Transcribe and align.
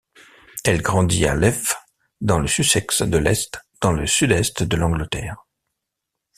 Elle 0.63 0.81
grandit 0.81 1.27
à 1.27 1.35
Lewes 1.35 1.75
dans 2.21 2.39
le 2.39 2.47
Sussex 2.47 3.03
de 3.03 3.19
l'Est, 3.19 3.61
dans 3.81 3.91
le 3.91 4.07
sud-est 4.07 4.63
de 4.63 4.75
l'Angleterre. 4.75 5.45